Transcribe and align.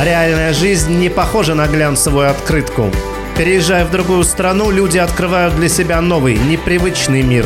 Реальная 0.00 0.52
жизнь 0.52 0.96
не 0.96 1.08
похожа 1.08 1.56
на 1.56 1.66
глянцевую 1.66 2.30
открытку. 2.30 2.88
Переезжая 3.36 3.84
в 3.84 3.90
другую 3.90 4.22
страну, 4.22 4.70
люди 4.70 4.96
открывают 4.96 5.56
для 5.56 5.68
себя 5.68 6.00
новый, 6.00 6.38
непривычный 6.38 7.22
мир. 7.22 7.44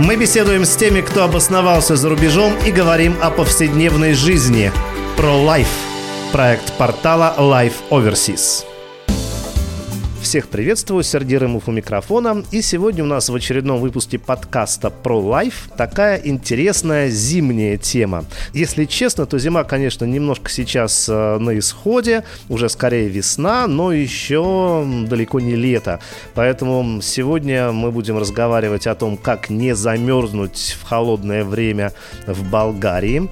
Мы 0.00 0.16
беседуем 0.16 0.64
с 0.64 0.74
теми, 0.74 1.02
кто 1.02 1.22
обосновался 1.22 1.94
за 1.94 2.08
рубежом 2.08 2.52
и 2.66 2.72
говорим 2.72 3.14
о 3.22 3.30
повседневной 3.30 4.14
жизни. 4.14 4.72
Про 5.16 5.34
Life. 5.34 5.66
Проект 6.32 6.72
портала 6.72 7.32
Life 7.38 7.74
Overseas. 7.90 8.73
Всех 10.24 10.48
приветствую, 10.48 11.04
Сергей 11.04 11.36
Рымов 11.36 11.68
у 11.68 11.70
микрофона. 11.70 12.42
И 12.50 12.62
сегодня 12.62 13.04
у 13.04 13.06
нас 13.06 13.28
в 13.28 13.34
очередном 13.34 13.78
выпуске 13.78 14.18
подкаста 14.18 14.88
про 14.88 15.20
лайф 15.20 15.68
такая 15.76 16.16
интересная 16.16 17.10
зимняя 17.10 17.76
тема. 17.76 18.24
Если 18.54 18.86
честно, 18.86 19.26
то 19.26 19.38
зима, 19.38 19.64
конечно, 19.64 20.06
немножко 20.06 20.50
сейчас 20.50 21.10
э, 21.10 21.38
на 21.38 21.58
исходе, 21.58 22.24
уже 22.48 22.70
скорее 22.70 23.10
весна, 23.10 23.66
но 23.66 23.92
еще 23.92 24.86
далеко 25.06 25.40
не 25.40 25.56
лето. 25.56 26.00
Поэтому 26.32 27.02
сегодня 27.02 27.70
мы 27.70 27.92
будем 27.92 28.16
разговаривать 28.16 28.86
о 28.86 28.94
том, 28.94 29.18
как 29.18 29.50
не 29.50 29.74
замерзнуть 29.74 30.74
в 30.80 30.88
холодное 30.88 31.44
время 31.44 31.92
в 32.26 32.48
Болгарии. 32.48 33.28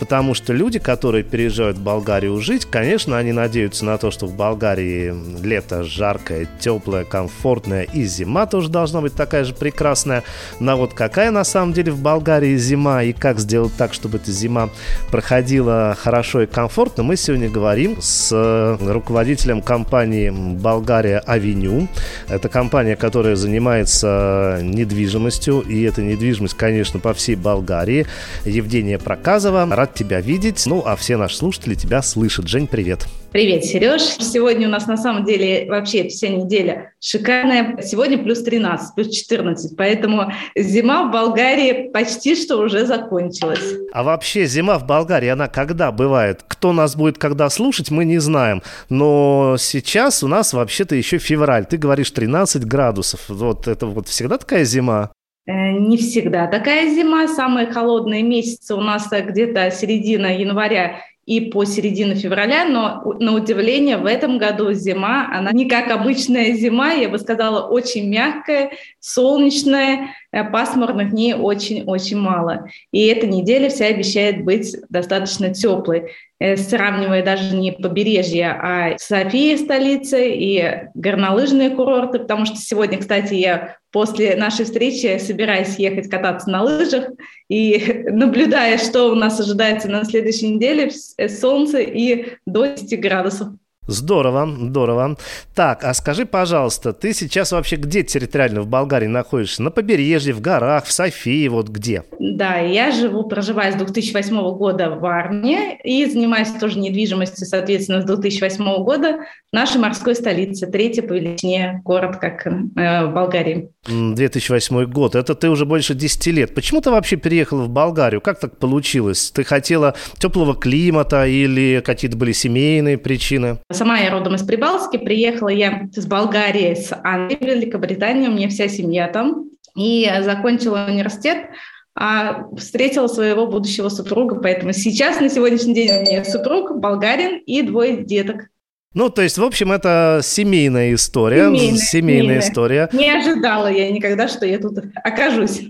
Потому 0.00 0.32
что 0.32 0.54
люди, 0.54 0.78
которые 0.78 1.22
переезжают 1.22 1.76
в 1.76 1.82
Болгарию 1.82 2.40
жить, 2.40 2.64
конечно, 2.64 3.18
они 3.18 3.32
надеются 3.32 3.84
на 3.84 3.98
то, 3.98 4.10
что 4.10 4.26
в 4.26 4.34
Болгарии 4.34 5.14
лето 5.44 5.84
жаркое, 5.84 6.48
теплое, 6.58 7.04
комфортное, 7.04 7.82
и 7.82 8.04
зима 8.04 8.46
тоже 8.46 8.70
должна 8.70 9.02
быть 9.02 9.14
такая 9.14 9.44
же 9.44 9.52
прекрасная. 9.54 10.24
Но 10.58 10.78
вот 10.78 10.94
какая 10.94 11.30
на 11.30 11.44
самом 11.44 11.74
деле 11.74 11.92
в 11.92 12.00
Болгарии 12.00 12.56
зима, 12.56 13.02
и 13.02 13.12
как 13.12 13.38
сделать 13.38 13.72
так, 13.76 13.92
чтобы 13.92 14.16
эта 14.16 14.32
зима 14.32 14.70
проходила 15.10 15.96
хорошо 16.00 16.42
и 16.42 16.46
комфортно, 16.46 17.02
мы 17.02 17.16
сегодня 17.16 17.50
говорим 17.50 17.98
с 18.00 18.30
э, 18.32 18.78
руководителем 18.90 19.60
компании 19.60 20.30
«Болгария 20.30 21.18
Авеню». 21.18 21.88
Это 22.28 22.48
компания, 22.48 22.96
которая 22.96 23.36
занимается 23.36 24.60
недвижимостью, 24.62 25.60
и 25.60 25.82
эта 25.82 26.00
недвижимость, 26.00 26.54
конечно, 26.54 27.00
по 27.00 27.12
всей 27.12 27.36
Болгарии. 27.36 28.06
Евгения 28.46 28.98
Проказова. 28.98 29.66
Рад 29.90 29.94
тебя 29.94 30.20
видеть. 30.20 30.62
Ну, 30.66 30.82
а 30.86 30.94
все 30.94 31.16
наши 31.16 31.36
слушатели 31.36 31.74
тебя 31.74 32.00
слышат. 32.02 32.46
Жень, 32.46 32.68
привет. 32.68 33.06
Привет, 33.32 33.64
Сереж. 33.64 34.02
Сегодня 34.02 34.68
у 34.68 34.70
нас 34.70 34.86
на 34.86 34.96
самом 34.96 35.24
деле 35.24 35.66
вообще 35.68 36.08
вся 36.08 36.28
неделя 36.28 36.92
шикарная. 37.00 37.80
Сегодня 37.82 38.18
плюс 38.18 38.42
13, 38.42 38.94
плюс 38.94 39.08
14, 39.08 39.76
поэтому 39.76 40.32
зима 40.56 41.08
в 41.08 41.12
Болгарии 41.12 41.90
почти 41.90 42.36
что 42.36 42.58
уже 42.58 42.86
закончилась. 42.86 43.78
А 43.92 44.02
вообще 44.04 44.46
зима 44.46 44.78
в 44.78 44.86
Болгарии, 44.86 45.28
она 45.28 45.48
когда 45.48 45.90
бывает? 45.90 46.44
Кто 46.46 46.72
нас 46.72 46.94
будет 46.94 47.18
когда 47.18 47.50
слушать, 47.50 47.90
мы 47.90 48.04
не 48.04 48.18
знаем. 48.18 48.62
Но 48.88 49.56
сейчас 49.58 50.22
у 50.22 50.28
нас 50.28 50.52
вообще-то 50.52 50.94
еще 50.94 51.18
февраль. 51.18 51.66
Ты 51.66 51.78
говоришь 51.78 52.10
13 52.12 52.64
градусов. 52.64 53.22
Вот 53.28 53.66
это 53.66 53.86
вот 53.86 54.06
всегда 54.06 54.38
такая 54.38 54.64
зима? 54.64 55.10
Э, 55.46 55.72
не 55.72 55.96
всегда 55.96 56.46
такая 56.46 56.90
зима. 56.90 57.28
Самые 57.28 57.66
холодные 57.66 58.22
месяцы 58.22 58.74
у 58.74 58.80
нас 58.80 59.08
где-то 59.10 59.70
середина 59.70 60.36
января 60.36 61.00
и 61.26 61.40
по 61.40 61.64
середину 61.64 62.16
февраля, 62.16 62.64
но 62.64 63.14
на 63.20 63.34
удивление 63.34 63.98
в 63.98 64.06
этом 64.06 64.38
году 64.38 64.72
зима, 64.72 65.28
она 65.32 65.52
не 65.52 65.68
как 65.68 65.90
обычная 65.90 66.54
зима, 66.54 66.90
я 66.90 67.08
бы 67.08 67.18
сказала, 67.18 67.68
очень 67.68 68.08
мягкая, 68.08 68.72
солнечная, 68.98 70.08
э, 70.32 70.42
пасмурных 70.50 71.10
дней 71.10 71.34
очень-очень 71.34 72.18
мало. 72.18 72.66
И 72.90 73.06
эта 73.06 73.26
неделя 73.26 73.68
вся 73.68 73.86
обещает 73.86 74.44
быть 74.44 74.76
достаточно 74.88 75.54
теплой. 75.54 76.10
Э, 76.42 76.56
сравнивая 76.56 77.22
даже 77.22 77.54
не 77.54 77.70
побережье, 77.70 78.48
а 78.48 78.96
София 78.96 79.58
столица 79.58 80.16
и 80.16 80.88
горнолыжные 80.94 81.68
курорты, 81.68 82.18
потому 82.18 82.46
что 82.46 82.56
сегодня, 82.56 82.96
кстати, 82.96 83.34
я 83.34 83.76
после 83.92 84.36
нашей 84.36 84.64
встречи 84.64 85.18
собираюсь 85.18 85.78
ехать 85.78 86.08
кататься 86.08 86.48
на 86.48 86.62
лыжах 86.62 87.10
и 87.50 88.04
наблюдая, 88.10 88.78
что 88.78 89.10
у 89.10 89.14
нас 89.14 89.38
ожидается 89.38 89.88
на 89.88 90.02
следующей 90.06 90.48
неделе, 90.48 90.90
э, 91.18 91.28
солнце 91.28 91.80
и 91.80 92.32
до 92.46 92.64
10 92.64 92.98
градусов. 92.98 93.48
Здорово, 93.90 94.48
здорово. 94.48 95.16
Так, 95.52 95.82
а 95.82 95.92
скажи, 95.94 96.24
пожалуйста, 96.24 96.92
ты 96.92 97.12
сейчас 97.12 97.50
вообще 97.50 97.74
где 97.74 98.04
территориально 98.04 98.62
в 98.62 98.68
Болгарии 98.68 99.08
находишься? 99.08 99.64
На 99.64 99.72
побережье, 99.72 100.32
в 100.32 100.40
горах, 100.40 100.84
в 100.84 100.92
Софии, 100.92 101.48
вот 101.48 101.68
где? 101.68 102.04
Да, 102.20 102.58
я 102.58 102.92
живу, 102.92 103.24
проживаю 103.24 103.72
с 103.72 103.76
2008 103.76 104.36
года 104.56 104.90
в 104.90 105.04
Арне 105.04 105.76
и 105.82 106.04
занимаюсь 106.06 106.50
тоже 106.52 106.78
недвижимостью, 106.78 107.46
соответственно, 107.46 108.02
с 108.02 108.04
2008 108.04 108.84
года 108.84 109.18
в 109.50 109.52
нашей 109.52 109.80
морской 109.80 110.14
столице, 110.14 110.68
третий 110.68 111.00
по 111.00 111.14
величине 111.14 111.82
город, 111.84 112.18
как 112.18 112.46
э, 112.46 113.06
в 113.06 113.12
Болгарии. 113.12 113.70
2008 113.88 114.84
год, 114.84 115.16
это 115.16 115.34
ты 115.34 115.50
уже 115.50 115.64
больше 115.64 115.94
10 115.94 116.26
лет. 116.28 116.54
Почему 116.54 116.80
ты 116.80 116.90
вообще 116.90 117.16
переехала 117.16 117.62
в 117.62 117.68
Болгарию? 117.68 118.20
Как 118.20 118.38
так 118.38 118.58
получилось? 118.58 119.32
Ты 119.32 119.42
хотела 119.42 119.96
теплого 120.18 120.54
климата 120.54 121.26
или 121.26 121.82
какие-то 121.84 122.16
были 122.16 122.32
семейные 122.32 122.96
причины? 122.96 123.58
Сама 123.80 123.98
я 123.98 124.10
родом 124.10 124.34
из 124.34 124.42
Прибалтики, 124.42 125.02
приехала 125.02 125.48
я 125.48 125.88
из 125.96 126.04
Болгарии, 126.04 126.74
с 126.74 126.94
Англии, 127.02 127.38
Великобритании, 127.40 128.28
у 128.28 128.32
меня 128.32 128.50
вся 128.50 128.68
семья 128.68 129.08
там. 129.08 129.46
И 129.74 130.06
закончила 130.20 130.84
университет, 130.86 131.46
а 131.94 132.44
встретила 132.58 133.06
своего 133.06 133.46
будущего 133.46 133.88
супруга, 133.88 134.34
поэтому 134.34 134.74
сейчас, 134.74 135.18
на 135.18 135.30
сегодняшний 135.30 135.72
день, 135.72 135.90
у 135.92 136.02
меня 136.02 136.26
супруг 136.26 136.78
болгарин 136.78 137.38
и 137.46 137.62
двое 137.62 138.04
деток. 138.04 138.48
Ну, 138.92 139.08
то 139.08 139.22
есть, 139.22 139.38
в 139.38 139.42
общем, 139.42 139.72
это 139.72 140.20
семейная 140.22 140.92
история. 140.92 141.46
Семейная, 141.46 141.78
семейная, 141.78 141.78
семейная 141.78 142.38
история. 142.40 142.90
Не 142.92 143.10
ожидала 143.10 143.68
я 143.68 143.90
никогда, 143.90 144.28
что 144.28 144.44
я 144.44 144.58
тут 144.58 144.76
окажусь. 145.02 145.62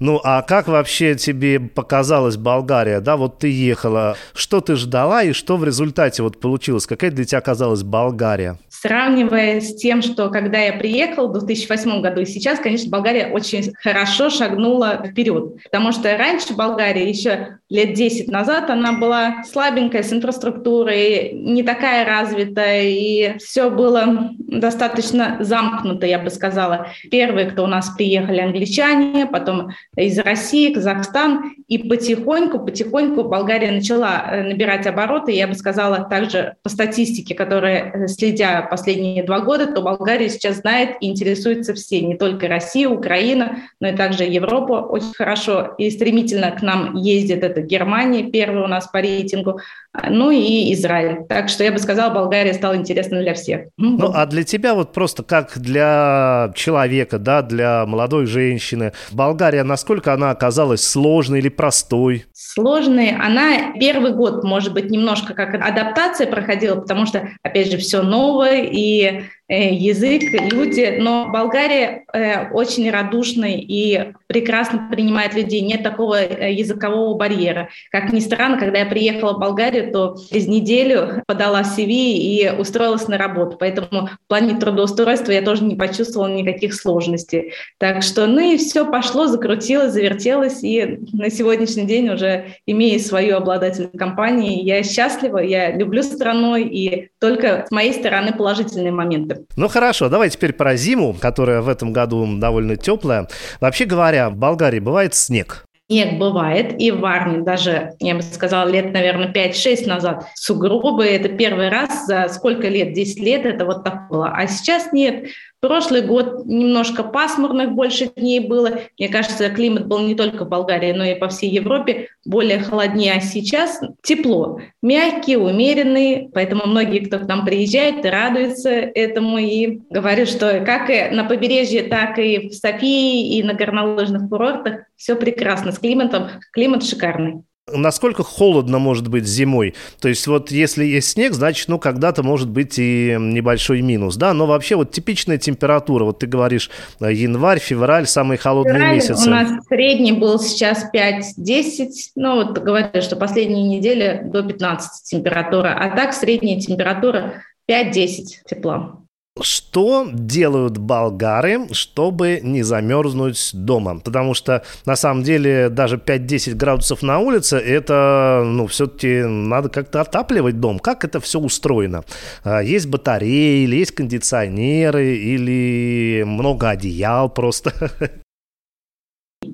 Ну, 0.00 0.20
а 0.24 0.42
как 0.42 0.66
вообще 0.66 1.14
тебе 1.14 1.60
показалась 1.60 2.36
Болгария? 2.36 3.00
Да, 3.00 3.16
вот 3.16 3.38
ты 3.38 3.50
ехала, 3.50 4.16
что 4.34 4.60
ты 4.60 4.74
ждала 4.74 5.22
и 5.22 5.32
что 5.32 5.56
в 5.56 5.64
результате 5.64 6.22
вот 6.22 6.40
получилось? 6.40 6.86
Какая 6.86 7.12
для 7.12 7.24
тебя 7.24 7.38
оказалась 7.38 7.84
Болгария? 7.84 8.58
Сравнивая 8.68 9.60
с 9.60 9.76
тем, 9.76 10.02
что 10.02 10.30
когда 10.30 10.58
я 10.58 10.72
приехала 10.72 11.28
в 11.28 11.32
2008 11.38 12.02
году 12.02 12.22
и 12.22 12.26
сейчас, 12.26 12.58
конечно, 12.58 12.90
Болгария 12.90 13.28
очень 13.28 13.72
хорошо 13.82 14.30
шагнула 14.30 15.00
вперед. 15.06 15.62
Потому 15.62 15.92
что 15.92 16.16
раньше 16.16 16.54
Болгария, 16.54 17.08
еще 17.08 17.58
лет 17.70 17.94
10 17.94 18.28
назад, 18.28 18.70
она 18.70 18.92
была 18.92 19.44
слабенькая 19.44 20.02
с 20.02 20.12
инфраструктурой, 20.12 21.32
не 21.32 21.62
такая 21.62 22.04
развитая, 22.04 22.82
и 22.82 23.38
все 23.38 23.70
было 23.70 24.30
достаточно 24.38 25.36
замкнуто, 25.40 26.04
я 26.04 26.18
бы 26.18 26.30
сказала. 26.30 26.88
Первые, 27.10 27.46
кто 27.46 27.64
у 27.64 27.68
нас 27.68 27.90
приехали, 27.90 28.40
англичане, 28.40 29.26
потом 29.26 29.70
из 29.96 30.18
России, 30.18 30.72
Казахстан, 30.72 31.54
и 31.68 31.78
потихоньку, 31.78 32.58
потихоньку 32.58 33.24
Болгария 33.24 33.70
начала 33.70 34.24
э, 34.30 34.42
набирать 34.42 34.86
обороты. 34.86 35.32
Я 35.32 35.48
бы 35.48 35.54
сказала 35.54 36.04
также 36.10 36.56
по 36.62 36.68
статистике, 36.68 37.34
которая, 37.34 37.92
э, 37.92 38.08
следя 38.08 38.62
последние 38.62 39.22
два 39.22 39.40
года, 39.40 39.66
то 39.66 39.80
Болгария 39.80 40.28
сейчас 40.28 40.56
знает 40.56 40.96
и 41.00 41.08
интересуется 41.08 41.74
все, 41.74 42.00
не 42.00 42.16
только 42.16 42.48
Россия, 42.48 42.88
Украина, 42.88 43.58
но 43.80 43.88
и 43.88 43.96
также 43.96 44.24
Европа 44.24 44.74
очень 44.74 45.14
хорошо 45.14 45.74
и 45.78 45.90
стремительно 45.90 46.50
к 46.50 46.60
нам 46.60 46.96
ездит. 46.96 47.42
Это 47.42 47.62
Германия, 47.62 48.24
первая 48.30 48.64
у 48.64 48.68
нас 48.68 48.88
по 48.88 48.98
рейтингу, 48.98 49.60
ну 50.08 50.30
и 50.30 50.72
Израиль. 50.74 51.24
Так 51.28 51.48
что 51.48 51.64
я 51.64 51.72
бы 51.72 51.78
сказала, 51.78 52.12
Болгария 52.12 52.52
стала 52.52 52.76
интересна 52.76 53.20
для 53.20 53.34
всех. 53.34 53.68
Ну, 53.78 54.10
а 54.12 54.26
для 54.26 54.44
тебя 54.44 54.74
вот 54.74 54.92
просто 54.92 55.22
как 55.22 55.58
для 55.58 56.52
человека, 56.54 57.18
да, 57.18 57.42
для 57.42 57.86
молодой 57.86 58.26
женщины, 58.26 58.92
Болгария, 59.12 59.62
насколько 59.62 59.83
она 60.12 60.30
оказалась 60.30 60.86
сложной 60.86 61.38
или 61.38 61.48
простой? 61.48 62.26
Сложной. 62.32 63.10
Она 63.10 63.72
первый 63.78 64.12
год, 64.12 64.44
может 64.44 64.72
быть, 64.72 64.90
немножко 64.90 65.34
как 65.34 65.54
адаптация 65.54 66.26
проходила, 66.26 66.80
потому 66.80 67.06
что, 67.06 67.28
опять 67.42 67.70
же, 67.70 67.78
все 67.78 68.02
новое, 68.02 68.62
и 68.62 69.24
язык, 69.48 70.22
люди, 70.52 70.96
но 70.98 71.28
Болгария 71.30 72.04
э, 72.12 72.50
очень 72.50 72.90
радушный 72.90 73.60
и 73.60 74.12
прекрасно 74.26 74.88
принимает 74.90 75.34
людей, 75.34 75.60
нет 75.60 75.82
такого 75.82 76.22
э, 76.22 76.52
языкового 76.52 77.16
барьера. 77.16 77.68
Как 77.90 78.12
ни 78.12 78.20
странно, 78.20 78.58
когда 78.58 78.78
я 78.78 78.86
приехала 78.86 79.34
в 79.34 79.40
Болгарию, 79.40 79.92
то 79.92 80.16
через 80.30 80.46
неделю 80.46 81.22
подала 81.26 81.60
CV 81.60 81.88
и 81.88 82.50
устроилась 82.58 83.06
на 83.06 83.18
работу, 83.18 83.56
поэтому 83.58 84.08
в 84.08 84.28
плане 84.28 84.58
трудоустройства 84.58 85.32
я 85.32 85.42
тоже 85.42 85.64
не 85.64 85.76
почувствовала 85.76 86.28
никаких 86.28 86.74
сложностей. 86.74 87.52
Так 87.78 88.02
что, 88.02 88.26
ну 88.26 88.40
и 88.40 88.56
все 88.56 88.90
пошло, 88.90 89.26
закрутилось, 89.26 89.92
завертелось, 89.92 90.62
и 90.62 91.00
на 91.12 91.30
сегодняшний 91.30 91.84
день 91.84 92.08
уже 92.08 92.46
имея 92.66 92.98
свою 92.98 93.36
обладательную 93.36 93.98
компанию, 93.98 94.64
я 94.64 94.82
счастлива, 94.82 95.38
я 95.38 95.76
люблю 95.76 96.02
страну, 96.02 96.56
и 96.56 97.08
только 97.20 97.66
с 97.68 97.70
моей 97.70 97.92
стороны 97.92 98.32
положительные 98.32 98.92
моменты. 98.92 99.33
Ну 99.56 99.68
хорошо, 99.68 100.08
давай 100.08 100.30
теперь 100.30 100.52
про 100.52 100.76
зиму, 100.76 101.14
которая 101.14 101.62
в 101.62 101.68
этом 101.68 101.92
году 101.92 102.26
довольно 102.38 102.76
теплая. 102.76 103.28
Вообще 103.60 103.84
говоря, 103.84 104.30
в 104.30 104.36
Болгарии 104.36 104.80
бывает 104.80 105.14
снег. 105.14 105.66
снег 105.86 106.18
бывает, 106.18 106.80
и 106.80 106.90
в 106.90 107.00
Варне 107.00 107.42
даже, 107.42 107.90
я 108.00 108.14
бы 108.14 108.22
сказала, 108.22 108.66
лет, 108.66 108.92
наверное, 108.92 109.30
5-6 109.30 109.86
назад 109.86 110.26
сугробы, 110.34 111.04
это 111.04 111.28
первый 111.28 111.68
раз 111.68 112.06
за 112.06 112.28
сколько 112.30 112.68
лет, 112.68 112.94
10 112.94 113.20
лет 113.20 113.44
это 113.44 113.66
вот 113.66 113.84
так 113.84 114.08
было. 114.08 114.30
А 114.34 114.46
сейчас 114.46 114.92
нет, 114.92 115.26
Прошлый 115.64 116.02
год 116.02 116.44
немножко 116.44 117.02
пасмурных 117.02 117.72
больше 117.72 118.10
дней 118.14 118.38
было. 118.40 118.80
Мне 118.98 119.08
кажется, 119.08 119.48
климат 119.48 119.86
был 119.86 120.00
не 120.00 120.14
только 120.14 120.44
в 120.44 120.48
Болгарии, 120.50 120.92
но 120.92 121.04
и 121.04 121.14
по 121.14 121.28
всей 121.28 121.48
Европе 121.48 122.08
более 122.26 122.58
холоднее. 122.58 123.14
А 123.14 123.20
сейчас 123.20 123.80
тепло, 124.02 124.60
мягкий, 124.82 125.38
умеренный. 125.38 126.28
Поэтому 126.34 126.66
многие, 126.66 126.98
кто 126.98 127.18
к 127.18 127.26
нам 127.26 127.46
приезжает, 127.46 128.04
радуются 128.04 128.68
этому 128.68 129.38
и 129.38 129.80
говорят, 129.88 130.28
что 130.28 130.62
как 130.66 130.90
и 130.90 131.08
на 131.14 131.24
побережье, 131.24 131.84
так 131.84 132.18
и 132.18 132.50
в 132.50 132.52
Софии, 132.52 133.38
и 133.38 133.42
на 133.42 133.54
горнолыжных 133.54 134.28
курортах 134.28 134.80
все 134.96 135.16
прекрасно 135.16 135.72
с 135.72 135.78
климатом. 135.78 136.28
Климат 136.52 136.84
шикарный. 136.84 137.42
Насколько 137.72 138.22
холодно 138.22 138.78
может 138.78 139.08
быть 139.08 139.26
зимой? 139.26 139.74
То 139.98 140.08
есть 140.08 140.26
вот 140.26 140.50
если 140.50 140.84
есть 140.84 141.08
снег, 141.08 141.32
значит, 141.32 141.68
ну, 141.68 141.78
когда-то 141.78 142.22
может 142.22 142.50
быть 142.50 142.78
и 142.78 143.16
небольшой 143.18 143.80
минус, 143.80 144.16
да? 144.16 144.34
Но 144.34 144.44
вообще 144.44 144.76
вот 144.76 144.90
типичная 144.90 145.38
температура, 145.38 146.04
вот 146.04 146.18
ты 146.18 146.26
говоришь, 146.26 146.70
э, 147.00 147.10
январь, 147.10 147.58
февраль, 147.58 148.06
самые 148.06 148.36
холодные 148.36 148.74
февраль 148.74 148.94
месяцы. 148.96 149.28
у 149.28 149.32
нас 149.32 149.48
средний 149.66 150.12
был 150.12 150.38
сейчас 150.38 150.84
5-10, 150.94 151.88
ну, 152.16 152.34
вот 152.34 152.58
говорят, 152.58 153.02
что 153.02 153.16
последние 153.16 153.62
недели 153.62 154.20
до 154.24 154.42
15 154.42 155.02
температура, 155.04 155.74
а 155.74 155.96
так 155.96 156.12
средняя 156.12 156.60
температура 156.60 157.42
5-10 157.66 158.24
тепла. 158.46 159.03
Что 159.42 160.08
делают 160.12 160.78
болгары, 160.78 161.66
чтобы 161.72 162.38
не 162.40 162.62
замерзнуть 162.62 163.50
дома? 163.52 163.98
Потому 163.98 164.32
что, 164.32 164.62
на 164.86 164.94
самом 164.94 165.24
деле, 165.24 165.70
даже 165.70 165.96
5-10 165.96 166.54
градусов 166.54 167.02
на 167.02 167.18
улице, 167.18 167.56
это, 167.56 168.42
ну, 168.46 168.68
все-таки 168.68 169.24
надо 169.24 169.70
как-то 169.70 170.02
отапливать 170.02 170.60
дом. 170.60 170.78
Как 170.78 171.04
это 171.04 171.18
все 171.18 171.40
устроено? 171.40 172.04
А, 172.44 172.60
есть 172.62 172.86
батареи, 172.86 173.64
или 173.64 173.74
есть 173.74 173.90
кондиционеры, 173.90 175.16
или 175.16 176.22
много 176.24 176.70
одеял 176.70 177.28
просто? 177.28 177.72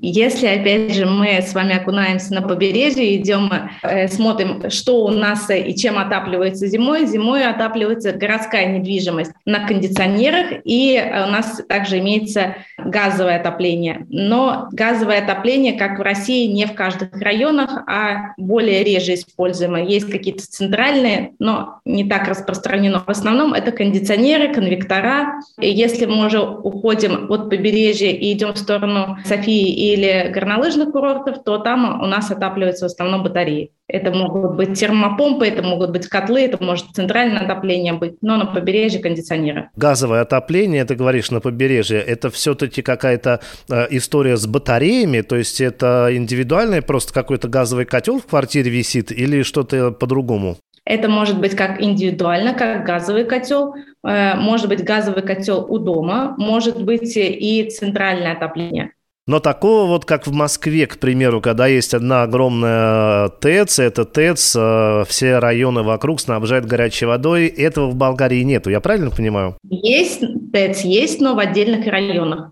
Если, 0.03 0.47
опять 0.47 0.95
же, 0.95 1.05
мы 1.05 1.27
с 1.41 1.53
вами 1.53 1.75
окунаемся 1.75 2.33
на 2.33 2.41
побережье, 2.41 3.15
идем, 3.17 3.51
э, 3.83 4.07
смотрим, 4.07 4.71
что 4.71 5.05
у 5.05 5.09
нас 5.09 5.47
и 5.51 5.75
чем 5.75 5.99
отапливается 5.99 6.65
зимой. 6.65 7.05
Зимой 7.05 7.45
отапливается 7.45 8.11
городская 8.11 8.65
недвижимость 8.65 9.31
на 9.45 9.67
кондиционерах, 9.67 10.61
и 10.63 10.99
у 10.99 11.31
нас 11.31 11.61
также 11.69 11.99
имеется 11.99 12.55
газовое 12.91 13.39
отопление. 13.39 14.05
Но 14.09 14.67
газовое 14.71 15.23
отопление, 15.23 15.73
как 15.73 15.99
в 15.99 16.01
России, 16.01 16.51
не 16.51 16.65
в 16.65 16.73
каждых 16.73 17.19
районах, 17.19 17.83
а 17.87 18.33
более 18.37 18.83
реже 18.83 19.15
используемо. 19.15 19.81
Есть 19.81 20.11
какие-то 20.11 20.45
центральные, 20.45 21.33
но 21.39 21.79
не 21.85 22.07
так 22.07 22.27
распространено. 22.27 23.03
В 23.05 23.09
основном 23.09 23.53
это 23.53 23.71
кондиционеры, 23.71 24.53
конвектора. 24.53 25.39
И 25.59 25.69
если 25.69 26.05
мы 26.05 26.25
уже 26.27 26.39
уходим 26.39 27.31
от 27.31 27.49
побережья 27.49 28.09
и 28.09 28.33
идем 28.33 28.53
в 28.53 28.57
сторону 28.57 29.17
Софии 29.25 29.93
или 29.93 30.29
горнолыжных 30.31 30.91
курортов, 30.91 31.43
то 31.43 31.57
там 31.57 32.01
у 32.01 32.05
нас 32.05 32.29
отапливаются 32.31 32.85
в 32.85 32.91
основном 32.91 33.23
батареи. 33.23 33.71
Это 33.91 34.11
могут 34.11 34.55
быть 34.55 34.79
термопомпы, 34.79 35.45
это 35.45 35.63
могут 35.63 35.91
быть 35.91 36.07
котлы, 36.07 36.41
это 36.43 36.63
может 36.63 36.85
центральное 36.93 37.41
отопление 37.41 37.91
быть, 37.93 38.15
но 38.21 38.37
на 38.37 38.45
побережье 38.45 39.01
кондиционеры. 39.01 39.69
Газовое 39.75 40.21
отопление, 40.21 40.85
ты 40.85 40.95
говоришь, 40.95 41.29
на 41.29 41.41
побережье, 41.41 41.99
это 41.99 42.29
все-таки 42.29 42.80
какая-то 42.81 43.41
э, 43.69 43.87
история 43.91 44.37
с 44.37 44.45
батареями, 44.45 45.21
то 45.21 45.35
есть 45.35 45.61
это 45.61 46.09
индивидуальный 46.11 46.81
просто 46.81 47.13
какой-то 47.13 47.47
газовый 47.47 47.85
котел 47.85 48.19
в 48.19 48.25
квартире 48.25 48.71
висит 48.71 49.11
или 49.11 49.43
что-то 49.43 49.91
по-другому? 49.91 50.57
Это 50.83 51.09
может 51.09 51.39
быть 51.39 51.55
как 51.55 51.81
индивидуально, 51.81 52.53
как 52.53 52.85
газовый 52.85 53.25
котел, 53.25 53.75
э, 54.03 54.35
может 54.35 54.67
быть 54.67 54.83
газовый 54.83 55.23
котел 55.23 55.65
у 55.69 55.77
дома, 55.77 56.35
может 56.37 56.81
быть 56.81 57.15
и 57.15 57.69
центральное 57.69 58.33
отопление. 58.33 58.91
Но 59.27 59.39
такого 59.39 59.87
вот, 59.87 60.05
как 60.05 60.25
в 60.25 60.33
Москве, 60.33 60.87
к 60.87 60.97
примеру, 60.97 61.41
когда 61.41 61.67
есть 61.67 61.93
одна 61.93 62.23
огромная 62.23 63.29
ТЭЦ, 63.29 63.79
это 63.79 64.03
ТЭЦ, 64.03 64.55
э, 64.57 65.03
все 65.07 65.37
районы 65.37 65.83
вокруг 65.83 66.19
снабжают 66.19 66.65
горячей 66.65 67.05
водой, 67.05 67.45
этого 67.45 67.91
в 67.91 67.95
Болгарии 67.95 68.41
нету, 68.41 68.71
я 68.71 68.79
правильно 68.79 69.11
понимаю? 69.11 69.57
Есть 69.69 70.23
ТЭЦ, 70.51 70.81
есть, 70.81 71.21
но 71.21 71.35
в 71.35 71.39
отдельных 71.39 71.85
районах. 71.85 72.51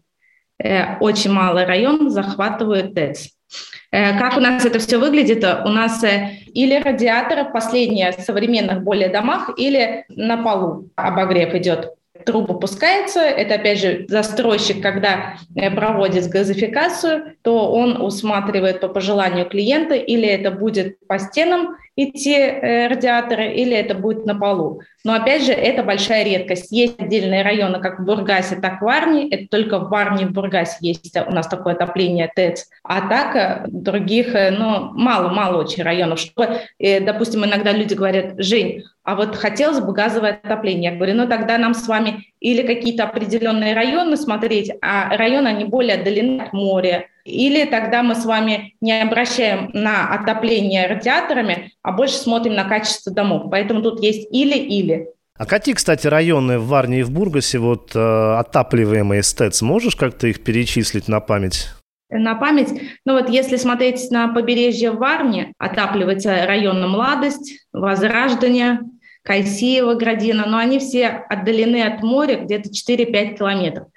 Э, 0.61 0.97
очень 0.99 1.31
малый 1.31 1.65
район 1.65 2.09
захватывает 2.09 2.93
ТЭЦ. 2.93 3.29
Э, 3.91 4.17
как 4.19 4.37
у 4.37 4.39
нас 4.39 4.65
это 4.65 4.79
все 4.79 4.97
выглядит? 4.97 5.43
У 5.43 5.69
нас 5.69 6.03
или 6.53 6.81
радиаторы, 6.81 7.45
последние 7.51 8.11
в 8.11 8.21
современных 8.21 8.83
более 8.83 9.09
домах, 9.09 9.51
или 9.57 10.05
на 10.09 10.37
полу 10.37 10.89
обогрев 10.95 11.53
идет 11.55 11.93
труба 12.25 12.55
пускается, 12.55 13.21
это 13.21 13.55
опять 13.55 13.79
же 13.79 14.05
застройщик, 14.07 14.81
когда 14.81 15.35
э, 15.55 15.71
проводит 15.71 16.27
газификацию, 16.27 17.35
то 17.41 17.71
он 17.71 18.01
усматривает 18.01 18.81
по 18.81 18.87
пожеланию 18.87 19.47
клиента, 19.47 19.95
или 19.95 20.27
это 20.27 20.51
будет 20.51 20.97
по 21.07 21.19
стенам 21.19 21.77
идти 22.03 22.33
э, 22.33 22.87
радиаторы, 22.87 23.53
или 23.53 23.75
это 23.75 23.95
будет 23.95 24.25
на 24.25 24.35
полу. 24.35 24.81
Но 25.03 25.13
опять 25.13 25.45
же, 25.45 25.51
это 25.51 25.83
большая 25.83 26.23
редкость. 26.23 26.71
Есть 26.71 26.99
отдельные 26.99 27.43
районы, 27.43 27.79
как 27.79 27.99
в 27.99 28.05
Бургасе, 28.05 28.55
так 28.57 28.79
в 28.79 28.85
Варне. 28.85 29.29
Это 29.29 29.47
только 29.49 29.79
в 29.79 29.89
Варне 29.89 30.23
и 30.23 30.25
в 30.25 30.31
Бургасе 30.31 30.77
есть 30.81 31.15
у 31.15 31.31
нас 31.31 31.47
такое 31.47 31.73
отопление 31.73 32.31
ТЭЦ. 32.33 32.67
А 32.83 33.07
так 33.07 33.35
э, 33.35 33.65
других, 33.67 34.33
ну, 34.33 34.91
мало-мало 34.93 35.61
очень 35.61 35.83
районов. 35.83 36.19
Чтобы, 36.19 36.61
допустим, 36.79 37.45
иногда 37.45 37.71
люди 37.71 37.93
говорят, 37.93 38.33
Жень, 38.37 38.83
а 39.03 39.15
вот 39.15 39.35
хотелось 39.35 39.79
бы 39.79 39.91
газовое 39.91 40.39
отопление. 40.43 40.91
Я 40.91 40.95
говорю, 40.95 41.15
ну 41.15 41.27
тогда 41.27 41.57
нам 41.57 41.73
с 41.73 41.87
вами 41.87 42.25
или 42.39 42.61
какие-то 42.61 43.05
определенные 43.05 43.73
районы 43.73 44.15
смотреть, 44.17 44.71
а 44.81 45.17
районы, 45.17 45.47
они 45.47 45.65
более 45.65 45.95
отдалены 45.95 46.41
от 46.41 46.53
моря, 46.53 47.07
или 47.29 47.65
тогда 47.65 48.03
мы 48.03 48.15
с 48.15 48.25
вами 48.25 48.75
не 48.81 49.01
обращаем 49.01 49.69
на 49.73 50.13
отопление 50.13 50.87
радиаторами, 50.87 51.71
а 51.81 51.91
больше 51.91 52.15
смотрим 52.15 52.55
на 52.55 52.63
качество 52.65 53.13
домов. 53.13 53.49
Поэтому 53.49 53.81
тут 53.81 54.01
есть 54.01 54.27
или-или. 54.31 55.09
А 55.37 55.45
какие, 55.45 55.73
кстати, 55.73 56.05
районы 56.07 56.59
в 56.59 56.67
Варне 56.67 56.99
и 56.99 57.03
в 57.03 57.11
Бургасе 57.11 57.59
вот 57.59 57.95
э, 57.95 57.99
отапливаемые 58.39 59.23
СТЭЦ? 59.23 59.61
Можешь 59.61 59.95
как-то 59.95 60.27
их 60.27 60.43
перечислить 60.43 61.07
на 61.07 61.19
память? 61.21 61.69
на 62.11 62.35
память. 62.35 62.69
Ну 63.05 63.13
вот 63.13 63.29
если 63.29 63.55
смотреть 63.55 64.09
на 64.11 64.29
побережье 64.29 64.91
Варни, 64.91 65.53
отапливается 65.57 66.45
район 66.45 66.87
Младость, 66.89 67.67
Возрождение, 67.71 68.79
Кайсиева, 69.23 69.93
Градина, 69.95 70.45
но 70.47 70.57
они 70.57 70.79
все 70.79 71.07
отдалены 71.07 71.83
от 71.83 72.01
моря 72.01 72.37
где-то 72.43 72.69
4-5 72.69 73.37
километров. 73.37 73.87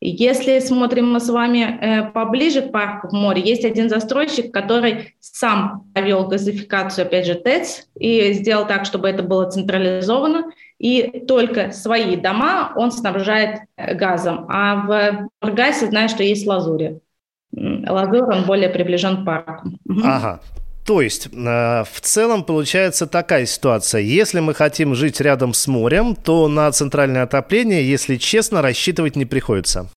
Если 0.00 0.60
смотрим 0.60 1.12
мы 1.12 1.18
с 1.18 1.28
вами 1.28 1.58
э, 1.58 2.10
поближе 2.10 2.62
к 2.62 2.70
парку 2.70 3.08
в 3.08 3.12
море, 3.12 3.42
есть 3.42 3.64
один 3.64 3.88
застройщик, 3.88 4.52
который 4.52 5.16
сам 5.18 5.86
провел 5.92 6.28
газификацию, 6.28 7.06
опять 7.06 7.26
же, 7.26 7.34
ТЭЦ, 7.34 7.88
и 7.98 8.32
сделал 8.32 8.66
так, 8.66 8.84
чтобы 8.84 9.08
это 9.08 9.24
было 9.24 9.50
централизовано, 9.50 10.52
и 10.78 11.24
только 11.26 11.72
свои 11.72 12.14
дома 12.14 12.72
он 12.76 12.92
снабжает 12.92 13.62
э, 13.76 13.94
газом. 13.94 14.46
А 14.48 14.76
в 14.76 15.28
Бургасе 15.40 15.86
знаю, 15.86 16.08
что 16.08 16.22
есть 16.22 16.46
лазури. 16.46 17.00
Лазур, 17.52 18.28
он 18.30 18.44
более 18.44 18.68
приближен 18.68 19.22
к 19.22 19.26
парку. 19.26 19.70
Ага. 20.04 20.40
То 20.88 21.02
есть, 21.02 21.26
э, 21.26 21.84
в 21.84 22.00
целом 22.00 22.44
получается 22.44 23.06
такая 23.06 23.44
ситуация. 23.44 24.00
Если 24.00 24.40
мы 24.40 24.54
хотим 24.54 24.94
жить 24.94 25.20
рядом 25.20 25.52
с 25.52 25.66
морем, 25.66 26.16
то 26.16 26.48
на 26.48 26.72
центральное 26.72 27.24
отопление, 27.24 27.86
если 27.86 28.16
честно, 28.16 28.62
рассчитывать 28.62 29.14
не 29.14 29.26
приходится. 29.26 29.90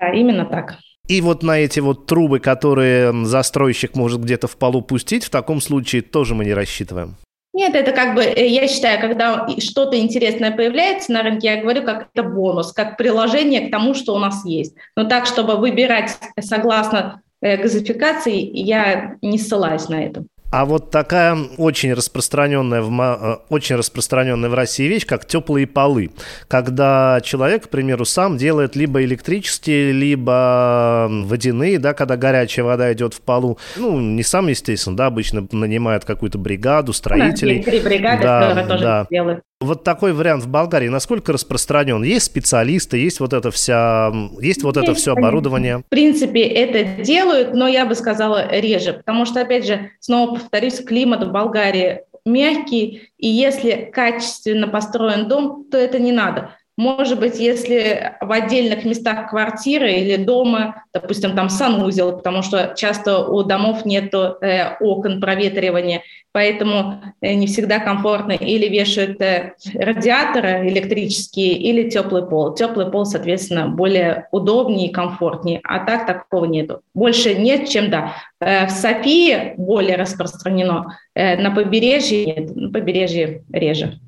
Да, 0.00 0.10
именно 0.10 0.46
так. 0.46 0.78
И 1.06 1.20
вот 1.20 1.42
на 1.42 1.58
эти 1.58 1.80
вот 1.80 2.06
трубы, 2.06 2.38
которые 2.38 3.26
застройщик 3.26 3.94
может 3.94 4.22
где-то 4.22 4.48
в 4.48 4.56
полу 4.56 4.80
пустить, 4.80 5.22
в 5.22 5.28
таком 5.28 5.60
случае 5.60 6.00
тоже 6.00 6.34
мы 6.34 6.46
не 6.46 6.54
рассчитываем. 6.54 7.16
Нет, 7.52 7.74
это 7.74 7.92
как 7.92 8.14
бы, 8.14 8.22
э, 8.22 8.46
я 8.46 8.68
считаю, 8.68 9.02
когда 9.02 9.46
что-то 9.58 10.00
интересное 10.00 10.50
появляется 10.50 11.12
на 11.12 11.24
рынке, 11.24 11.48
я 11.48 11.60
говорю, 11.60 11.82
как 11.82 12.08
это 12.14 12.26
бонус, 12.26 12.72
как 12.72 12.96
приложение 12.96 13.68
к 13.68 13.70
тому, 13.70 13.92
что 13.92 14.14
у 14.14 14.18
нас 14.18 14.46
есть. 14.46 14.74
Но 14.96 15.04
так, 15.04 15.26
чтобы 15.26 15.56
выбирать 15.56 16.16
согласно 16.40 17.20
э, 17.42 17.58
газификации, 17.58 18.40
я 18.40 19.16
не 19.20 19.36
ссылаюсь 19.36 19.90
на 19.90 20.02
это. 20.02 20.24
А 20.50 20.64
вот 20.64 20.90
такая 20.90 21.36
очень 21.58 21.92
распространенная 21.92 22.80
в, 22.80 22.90
э, 22.90 23.36
очень 23.50 23.76
распространенная 23.76 24.48
в 24.48 24.54
России 24.54 24.86
вещь, 24.86 25.04
как 25.04 25.26
теплые 25.26 25.66
полы. 25.66 26.10
Когда 26.48 27.20
человек, 27.22 27.64
к 27.64 27.68
примеру, 27.68 28.06
сам 28.06 28.38
делает 28.38 28.74
либо 28.74 29.02
электрические, 29.02 29.92
либо 29.92 31.08
водяные, 31.10 31.78
да, 31.78 31.92
когда 31.92 32.16
горячая 32.16 32.64
вода 32.64 32.90
идет 32.92 33.12
в 33.12 33.20
полу. 33.20 33.58
Ну, 33.76 34.00
не 34.00 34.22
сам, 34.22 34.48
естественно, 34.48 34.96
да, 34.96 35.06
обычно 35.06 35.46
нанимают 35.52 36.06
какую-то 36.06 36.38
бригаду, 36.38 36.94
строителей. 36.94 37.62
Да, 37.62 37.70
есть 37.70 37.70
три 37.70 37.80
бригады, 37.80 38.22
да, 38.22 38.64
тоже 38.66 38.82
да. 38.84 39.06
делают. 39.10 39.42
Вот 39.60 39.82
такой 39.82 40.12
вариант 40.12 40.44
в 40.44 40.48
Болгарии 40.48 40.86
насколько 40.86 41.32
распространен? 41.32 42.04
Есть 42.04 42.26
специалисты, 42.26 42.98
есть 42.98 43.18
вот 43.18 43.32
это 43.32 43.50
вся, 43.50 44.12
есть 44.40 44.62
вот 44.62 44.76
есть, 44.76 44.88
это 44.88 44.94
все 44.94 45.12
оборудование? 45.12 45.78
В 45.78 45.88
принципе, 45.88 46.42
это 46.42 47.02
делают, 47.02 47.54
но 47.54 47.66
я 47.66 47.84
бы 47.84 47.96
сказала 47.96 48.48
реже, 48.52 48.92
потому 48.92 49.26
что, 49.26 49.40
опять 49.40 49.66
же, 49.66 49.90
снова 49.98 50.36
повторюсь, 50.36 50.80
климат 50.84 51.24
в 51.24 51.32
Болгарии 51.32 52.02
мягкий, 52.24 53.10
и 53.18 53.26
если 53.26 53.90
качественно 53.92 54.68
построен 54.68 55.26
дом, 55.26 55.64
то 55.68 55.76
это 55.76 55.98
не 55.98 56.12
надо. 56.12 56.54
Может 56.78 57.18
быть, 57.18 57.40
если 57.40 58.12
в 58.20 58.30
отдельных 58.30 58.84
местах 58.84 59.30
квартиры 59.30 59.94
или 59.94 60.14
дома, 60.14 60.84
допустим, 60.94 61.34
там 61.34 61.48
санузел, 61.48 62.16
потому 62.16 62.42
что 62.42 62.72
часто 62.76 63.26
у 63.26 63.42
домов 63.42 63.84
нет 63.84 64.14
э, 64.14 64.76
окон 64.78 65.20
проветривания, 65.20 66.02
поэтому 66.30 67.02
э, 67.20 67.34
не 67.34 67.48
всегда 67.48 67.80
комфортно, 67.80 68.30
или 68.30 68.68
вешают 68.68 69.20
э, 69.20 69.54
радиаторы 69.74 70.68
электрические, 70.68 71.54
или 71.54 71.90
теплый 71.90 72.24
пол. 72.24 72.54
Теплый 72.54 72.88
пол, 72.88 73.04
соответственно, 73.06 73.66
более 73.66 74.28
удобнее 74.30 74.88
и 74.88 74.92
комфортнее, 74.92 75.60
а 75.64 75.84
так 75.84 76.06
такого 76.06 76.44
нету. 76.44 76.82
Больше 76.94 77.34
нет, 77.34 77.68
чем 77.68 77.90
да. 77.90 78.14
Э, 78.38 78.68
в 78.68 78.70
Софии 78.70 79.54
более 79.56 79.96
распространено, 79.96 80.96
э, 81.16 81.42
на 81.42 81.50
побережье 81.50 82.24
нет, 82.24 82.54
на 82.54 82.70
побережье 82.70 83.42
реже. 83.52 83.98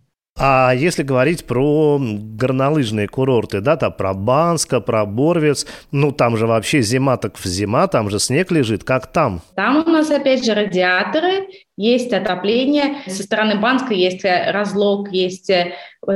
А 0.42 0.72
если 0.72 1.02
говорить 1.02 1.44
про 1.44 2.00
горнолыжные 2.00 3.08
курорты, 3.08 3.60
да, 3.60 3.76
там 3.76 3.92
про 3.92 4.14
Банска, 4.14 4.80
про 4.80 5.04
Борвец, 5.04 5.66
ну 5.92 6.12
там 6.12 6.38
же 6.38 6.46
вообще 6.46 6.80
зима 6.80 7.18
так 7.18 7.36
в 7.36 7.44
зима, 7.44 7.88
там 7.88 8.08
же 8.08 8.18
снег 8.18 8.50
лежит, 8.50 8.82
как 8.82 9.06
там? 9.08 9.42
Там 9.54 9.84
у 9.86 9.90
нас 9.90 10.10
опять 10.10 10.42
же 10.42 10.54
радиаторы, 10.54 11.48
есть 11.80 12.12
отопление. 12.12 12.96
Со 13.06 13.22
стороны 13.22 13.56
Банска 13.56 13.94
есть 13.94 14.22
э, 14.26 14.50
разлог, 14.50 15.10
есть 15.10 15.48
э, 15.48 15.72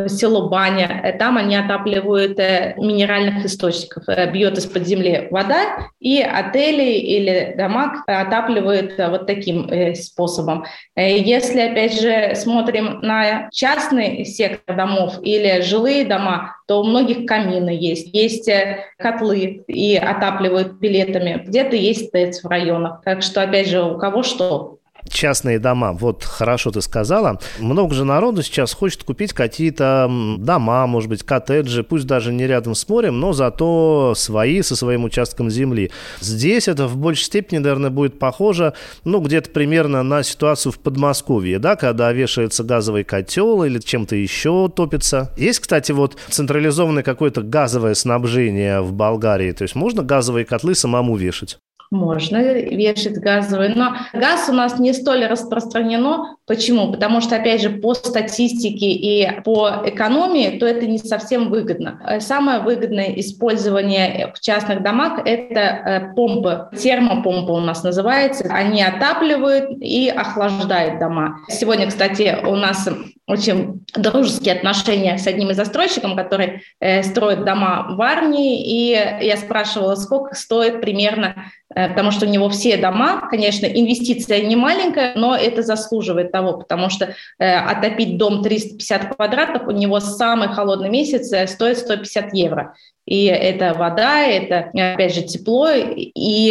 село 0.08 0.50
Баня. 0.50 1.00
Э, 1.02 1.12
там 1.16 1.38
они 1.38 1.56
отапливают 1.56 2.36
минеральных 2.76 3.46
источников. 3.46 4.04
Бьет 4.30 4.58
из-под 4.58 4.86
земли 4.86 5.28
вода, 5.30 5.88
и 6.00 6.20
отели 6.20 6.98
или 6.98 7.54
дома 7.56 8.04
отапливают 8.06 8.98
вот 8.98 9.26
таким 9.26 9.94
способом. 9.94 10.66
Если, 10.96 11.60
опять 11.60 11.98
же, 11.98 12.34
смотрим 12.34 13.00
на 13.00 13.48
частный 13.50 14.26
сектор 14.26 14.76
домов 14.76 15.14
или 15.22 15.62
жилые 15.62 16.04
дома, 16.04 16.56
то 16.66 16.80
у 16.80 16.84
многих 16.84 17.26
камины 17.26 17.70
есть, 17.70 18.14
есть 18.14 18.50
котлы 18.98 19.64
и 19.66 19.96
отапливают 19.96 20.78
пилетами. 20.78 21.42
Где-то 21.46 21.76
есть 21.76 22.12
ТЭЦ 22.12 22.42
в 22.42 22.48
районах. 22.48 23.00
Так 23.02 23.22
что, 23.22 23.42
опять 23.42 23.68
же, 23.68 23.82
у 23.82 23.98
кого 23.98 24.22
что 24.22 24.78
частные 25.08 25.58
дома. 25.58 25.92
Вот 25.92 26.24
хорошо 26.24 26.70
ты 26.70 26.80
сказала. 26.80 27.38
Много 27.58 27.94
же 27.94 28.04
народу 28.04 28.42
сейчас 28.42 28.72
хочет 28.72 29.04
купить 29.04 29.32
какие-то 29.32 30.10
дома, 30.38 30.86
может 30.86 31.08
быть, 31.08 31.22
коттеджи, 31.22 31.82
пусть 31.82 32.06
даже 32.06 32.32
не 32.32 32.46
рядом 32.46 32.74
с 32.74 32.88
морем, 32.88 33.20
но 33.20 33.32
зато 33.32 34.14
свои, 34.16 34.62
со 34.62 34.76
своим 34.76 35.04
участком 35.04 35.50
земли. 35.50 35.90
Здесь 36.20 36.68
это 36.68 36.86
в 36.86 36.96
большей 36.96 37.24
степени, 37.24 37.58
наверное, 37.58 37.90
будет 37.90 38.18
похоже, 38.18 38.74
ну, 39.04 39.20
где-то 39.20 39.50
примерно 39.50 40.02
на 40.02 40.22
ситуацию 40.22 40.72
в 40.72 40.78
Подмосковье, 40.78 41.58
да, 41.58 41.76
когда 41.76 42.12
вешается 42.12 42.64
газовый 42.64 43.04
котел 43.04 43.64
или 43.64 43.78
чем-то 43.78 44.16
еще 44.16 44.70
топится. 44.74 45.32
Есть, 45.36 45.60
кстати, 45.60 45.92
вот 45.92 46.16
централизованное 46.28 47.02
какое-то 47.02 47.42
газовое 47.42 47.94
снабжение 47.94 48.80
в 48.80 48.92
Болгарии, 48.92 49.52
то 49.52 49.62
есть 49.62 49.74
можно 49.74 50.02
газовые 50.02 50.44
котлы 50.44 50.74
самому 50.74 51.16
вешать? 51.16 51.58
Можно 51.94 52.38
вешать 52.38 53.20
газовые, 53.20 53.72
но 53.76 53.94
газ 54.12 54.48
у 54.48 54.52
нас 54.52 54.80
не 54.80 54.92
столь 54.92 55.26
распространено. 55.26 56.36
Почему? 56.44 56.90
Потому 56.90 57.20
что, 57.20 57.36
опять 57.36 57.62
же, 57.62 57.70
по 57.70 57.94
статистике 57.94 58.86
и 58.90 59.40
по 59.42 59.82
экономии, 59.84 60.58
то 60.58 60.66
это 60.66 60.86
не 60.86 60.98
совсем 60.98 61.50
выгодно. 61.50 62.00
Э, 62.04 62.18
самое 62.18 62.58
выгодное 62.58 63.14
использование 63.20 64.32
в 64.34 64.40
частных 64.40 64.82
домах– 64.82 65.20
это 65.24 65.60
э, 65.60 66.14
помпы, 66.16 66.68
термопомпа 66.76 67.52
у 67.52 67.60
нас 67.60 67.84
называется. 67.84 68.44
Они 68.50 68.82
отапливают 68.82 69.70
и 69.80 70.08
охлаждают 70.08 70.98
дома. 70.98 71.38
Сегодня, 71.48 71.86
кстати, 71.86 72.36
у 72.44 72.56
нас 72.56 72.88
очень 73.26 73.84
дружеские 73.94 74.54
отношения 74.54 75.16
с 75.18 75.26
одним 75.26 75.50
из 75.50 75.56
застройщиков, 75.56 76.14
который 76.14 76.62
э, 76.80 77.02
строит 77.02 77.44
дома 77.44 77.86
в 77.90 78.02
Армии, 78.02 78.62
и 78.62 78.90
я 79.24 79.36
спрашивала, 79.36 79.94
сколько 79.94 80.34
стоит 80.34 80.80
примерно 80.80 81.50
Э, 81.74 81.88
потому 81.88 82.10
что 82.10 82.26
у 82.26 82.28
него 82.28 82.48
все 82.48 82.76
дома, 82.76 83.28
конечно, 83.28 83.66
инвестиция 83.66 84.42
не 84.42 84.56
маленькая, 84.56 85.14
но 85.16 85.36
это 85.36 85.62
заслуживает 85.62 86.32
того, 86.32 86.58
потому 86.58 86.88
что 86.88 87.14
э, 87.38 87.54
отопить 87.54 88.16
дом 88.16 88.42
350 88.42 89.16
квадратов 89.16 89.66
у 89.66 89.72
него 89.72 90.00
самый 90.00 90.48
холодный 90.48 90.90
месяц 90.90 91.32
э, 91.32 91.46
стоит 91.46 91.78
150 91.78 92.34
евро. 92.34 92.74
И 93.06 93.26
это 93.26 93.74
вода, 93.74 94.22
это, 94.22 94.70
опять 94.72 95.14
же, 95.14 95.22
тепло 95.22 95.68
и 95.70 96.50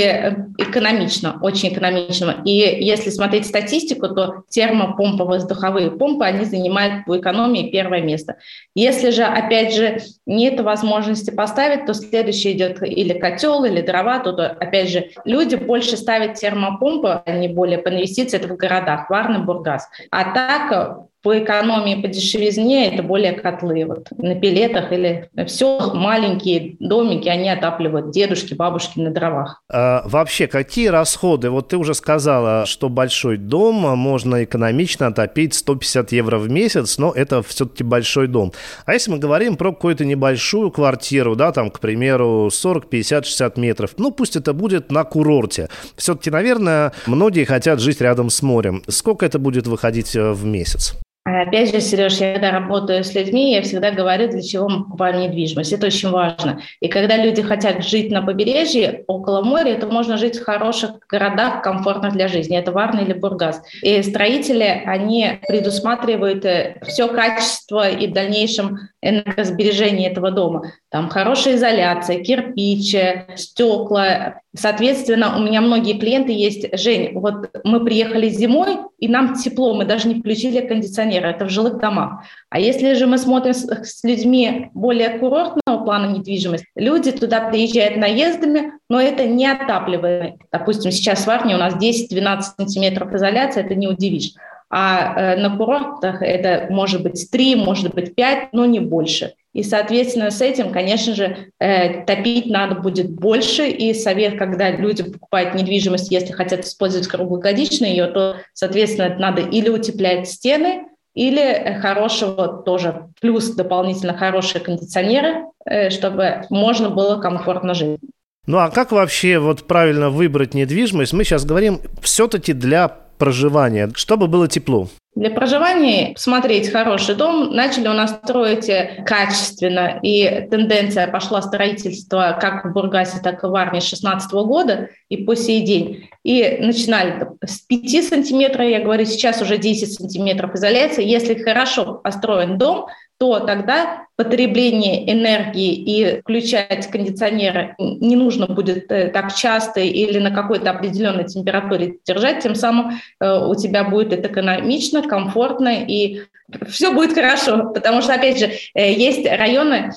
экономично, 0.60 1.40
очень 1.42 1.74
экономично. 1.74 2.42
И 2.46 2.52
если 2.52 3.10
смотреть 3.10 3.48
статистику, 3.48 4.10
то 4.10 4.44
термопомпы, 4.50 5.24
воздуховые 5.24 5.90
помпы, 5.92 6.26
они 6.26 6.46
занимают 6.46 7.06
по 7.06 7.18
экономии 7.18 7.72
первое 7.72 8.02
место. 8.02 8.38
Если 8.76 9.10
же, 9.10 9.24
опять 9.24 9.74
же, 9.74 10.00
нет 10.26 10.60
возможности 10.60 11.32
поставить, 11.32 11.86
то 11.86 11.94
следующий 11.94 12.52
идет 12.52 12.84
или 12.84 13.14
котел, 13.14 13.64
или 13.64 13.82
дрова, 13.82 14.20
то 14.20 14.30
опять 14.32 14.90
же, 14.90 15.10
люди 15.26 15.56
больше 15.56 15.98
ставят 15.98 16.36
термопомпы, 16.36 17.24
а 17.26 17.32
не 17.32 17.48
более 17.48 17.80
по 17.80 17.90
инвестиции, 17.90 18.38
это 18.38 18.48
в 18.48 18.58
городах, 18.58 19.10
Варна, 19.10 19.40
Бургас. 19.40 19.90
А 20.12 20.34
так 20.34 21.08
по 21.24 21.40
экономии, 21.40 22.02
по 22.02 22.10
дешевизне 22.10 22.94
это 22.94 23.02
более 23.02 23.32
котлы. 23.32 23.86
Вот 23.86 24.10
на 24.18 24.36
пилетах 24.36 24.92
или 24.92 25.30
все 25.48 25.92
маленькие 25.94 26.76
домики, 26.80 27.30
они 27.30 27.50
отапливают 27.50 28.12
дедушки, 28.12 28.54
бабушки 28.54 29.00
на 29.00 29.10
дровах. 29.10 29.64
А, 29.72 30.04
вообще, 30.06 30.48
какие 30.48 30.88
расходы? 30.88 31.50
Вот 31.50 31.70
ты 31.70 31.78
уже 31.78 31.94
сказала, 31.94 32.66
что 32.66 32.90
большой 32.90 33.38
дом 33.38 33.76
можно 33.98 34.44
экономично 34.44 35.08
отопить 35.08 35.54
150 35.54 36.12
евро 36.12 36.38
в 36.38 36.50
месяц, 36.50 36.98
но 36.98 37.14
это 37.14 37.42
все-таки 37.42 37.86
большой 37.86 38.28
дом. 38.28 38.52
А 38.86 38.94
если 38.94 39.10
мы 39.12 39.18
говорим 39.18 39.56
про 39.56 39.72
какую-то 39.72 40.04
небольшую 40.04 40.72
квартиру, 40.72 41.38
да, 41.38 41.54
там, 41.54 41.72
к 41.72 41.80
примеру, 41.80 42.50
40, 42.52 42.90
50, 42.90 43.26
60 43.26 43.58
метров, 43.58 43.92
ну, 43.98 44.12
пусть 44.12 44.36
это 44.36 44.52
будет 44.52 44.92
на 44.92 45.06
курорте. 45.06 45.70
Все-таки, 45.96 46.30
наверное, 46.30 46.92
многие 47.08 47.46
хотят 47.46 47.80
жить 47.80 48.02
рядом 48.02 48.30
с 48.30 48.42
морем. 48.42 48.84
Сколько 48.90 49.26
это 49.26 49.40
будет 49.40 49.68
выходить 49.68 50.18
э, 50.18 50.34
в 50.34 50.44
месяц? 50.44 50.94
Опять 51.26 51.74
же, 51.74 51.80
Сереж, 51.80 52.18
я 52.18 52.34
когда 52.34 52.52
работаю 52.52 53.02
с 53.02 53.16
людьми, 53.16 53.54
я 53.54 53.62
всегда 53.62 53.92
говорю, 53.92 54.28
для 54.28 54.42
чего 54.42 54.68
мы 54.68 54.84
покупаем 54.84 55.22
недвижимость. 55.22 55.72
Это 55.72 55.88
очень 55.88 56.10
важно. 56.10 56.60
И 56.82 56.90
когда 56.90 57.16
люди 57.16 57.42
хотят 57.42 57.82
жить 57.86 58.12
на 58.12 58.22
побережье, 58.22 59.06
около 59.08 59.42
моря, 59.42 59.76
то 59.76 59.88
можно 59.88 60.18
жить 60.18 60.38
в 60.38 60.44
хороших 60.44 60.92
городах, 61.08 61.62
комфортных 61.62 62.12
для 62.12 62.28
жизни. 62.28 62.58
Это 62.58 62.74
Варна 62.74 63.00
или 63.00 63.14
Бургас. 63.14 63.62
И 63.82 64.02
строители, 64.02 64.84
они 64.86 65.40
предусматривают 65.48 66.44
э, 66.44 66.82
все 66.86 67.08
качество 67.08 67.90
и 67.90 68.08
в 68.08 68.12
дальнейшем 68.12 68.80
энергосбережение 69.02 70.12
этого 70.12 70.30
дома. 70.30 70.74
Там 70.90 71.08
хорошая 71.08 71.56
изоляция, 71.56 72.22
кирпич, 72.22 72.96
стекла. 73.36 74.42
Соответственно, 74.56 75.38
у 75.38 75.42
меня 75.42 75.62
многие 75.62 75.98
клиенты 75.98 76.32
есть. 76.32 76.68
Жень, 76.78 77.18
вот 77.18 77.50
мы 77.64 77.84
приехали 77.84 78.30
зимой, 78.30 78.78
и 79.00 79.08
нам 79.08 79.36
тепло, 79.36 79.74
мы 79.74 79.86
даже 79.86 80.08
не 80.08 80.20
включили 80.20 80.66
кондиционер, 80.66 81.13
это 81.22 81.46
в 81.46 81.50
жилых 81.50 81.80
домах. 81.80 82.24
А 82.50 82.60
если 82.60 82.94
же 82.94 83.08
мы 83.08 83.18
смотрим 83.18 83.54
с, 83.54 83.66
с 83.66 84.04
людьми 84.04 84.70
более 84.74 85.18
курортного 85.20 85.84
плана 85.84 86.12
недвижимости, 86.12 86.68
люди 86.76 87.12
туда 87.12 87.50
приезжают 87.50 87.98
наездами, 87.98 88.74
но 88.90 89.02
это 89.02 89.26
не 89.26 89.48
отапливаемый. 89.48 90.36
Допустим, 90.52 90.92
сейчас 90.92 91.26
в 91.26 91.30
Арне 91.30 91.56
у 91.56 91.60
нас 91.60 91.76
10-12 91.76 92.42
сантиметров 92.58 93.14
изоляции, 93.14 93.64
это 93.64 93.76
не 93.76 93.88
удивишь. 93.88 94.34
А 94.76 95.14
э, 95.16 95.36
на 95.36 95.56
курортах 95.56 96.24
это 96.24 96.66
может 96.72 97.04
быть 97.04 97.30
3, 97.30 97.58
может 97.58 97.94
быть 97.94 98.16
5, 98.16 98.54
но 98.54 98.66
не 98.66 98.80
больше. 98.80 99.34
И, 99.54 99.62
соответственно, 99.62 100.32
с 100.32 100.42
этим, 100.42 100.72
конечно 100.72 101.14
же, 101.14 101.52
э, 101.60 102.04
топить 102.06 102.48
надо 102.48 102.74
будет 102.74 103.12
больше. 103.12 103.68
И 103.68 103.94
совет, 103.94 104.36
когда 104.40 104.72
люди 104.72 105.04
покупают 105.04 105.54
недвижимость, 105.54 106.12
если 106.12 106.34
хотят 106.34 106.62
использовать 106.62 107.08
круглогодично 107.08 107.86
ее, 107.86 108.08
то, 108.08 108.38
соответственно, 108.54 109.16
надо 109.20 109.44
или 109.44 109.70
утеплять 109.70 110.28
стены, 110.28 110.86
или 111.14 111.42
э, 111.42 111.80
хорошего 111.80 112.48
тоже, 112.48 113.08
плюс 113.22 113.50
дополнительно 113.50 114.18
хорошие 114.18 114.62
кондиционеры, 114.62 115.46
э, 115.66 115.90
чтобы 115.90 116.44
можно 116.50 116.90
было 116.90 117.22
комфортно 117.22 117.74
жить. 117.74 118.00
Ну 118.46 118.58
а 118.58 118.70
как 118.70 118.92
вообще 118.92 119.40
вот 119.40 119.68
правильно 119.68 120.10
выбрать 120.10 120.54
недвижимость? 120.54 121.14
Мы 121.14 121.24
сейчас 121.24 121.46
говорим 121.46 121.80
все-таки 122.02 122.54
для 122.54 122.90
проживания, 123.18 123.90
чтобы 123.96 124.28
было 124.28 124.48
тепло. 124.48 124.90
Для 125.16 125.30
проживания 125.30 126.14
посмотреть 126.14 126.72
хороший 126.72 127.14
дом. 127.14 127.54
Начали 127.54 127.88
у 127.88 127.94
нас 127.94 128.12
строить 128.12 128.70
качественно, 129.06 130.00
и 130.02 130.48
тенденция 130.50 131.08
пошла 131.08 131.42
строительство 131.44 132.36
как 132.42 132.66
в 132.66 132.74
Бургасе, 132.74 133.20
так 133.24 133.44
и 133.44 133.48
в 133.48 133.56
Армии 133.56 133.80
с 133.80 133.90
2016 133.90 134.32
года 134.32 134.90
и 135.10 135.18
по 135.18 135.36
сей 135.36 135.62
день. 135.62 136.10
И 136.24 136.58
начинали 136.60 137.28
с 137.46 137.60
5 137.60 138.04
сантиметров, 138.08 138.66
я 138.68 138.80
говорю, 138.80 139.06
сейчас 139.06 139.40
уже 139.40 139.60
10 139.60 139.94
сантиметров 139.94 140.56
изоляции. 140.56 141.06
Если 141.06 141.36
хорошо 141.36 141.94
построен 141.94 142.58
дом, 142.58 142.88
то 143.24 143.40
тогда 143.40 144.08
потребление 144.18 145.10
энергии 145.10 145.74
и 145.74 146.20
включать 146.20 146.88
кондиционеры 146.92 147.74
не 147.80 148.18
нужно 148.18 148.48
будет 148.48 148.92
э, 148.92 149.08
так 149.08 149.34
часто 149.34 149.80
или 149.80 150.20
на 150.20 150.30
какой-то 150.30 150.72
определенной 150.72 151.24
температуре 151.24 152.00
держать, 152.06 152.44
тем 152.44 152.54
самым 152.54 153.00
э, 153.22 153.46
у 153.48 153.56
тебя 153.56 153.86
будет 153.86 154.12
это 154.12 154.28
экономично, 154.28 155.04
комфортно 155.04 155.70
и 155.70 156.24
все 156.68 156.94
будет 156.94 157.14
хорошо, 157.14 157.72
потому 157.74 158.02
что, 158.02 158.14
опять 158.14 158.40
же, 158.40 158.52
э, 158.74 158.92
есть 158.92 159.26
районы, 159.26 159.94